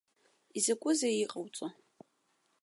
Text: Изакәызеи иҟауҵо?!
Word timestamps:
Изакәызеи 0.57 1.15
иҟауҵо?! 1.23 1.67